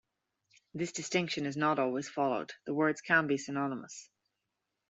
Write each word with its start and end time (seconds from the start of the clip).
This 0.73 0.91
distinction 0.93 1.45
is 1.45 1.55
not 1.55 1.77
always 1.77 2.09
followed; 2.09 2.53
the 2.65 2.73
words 2.73 3.01
can 3.01 3.27
be 3.27 3.37
synonymous. 3.37 4.09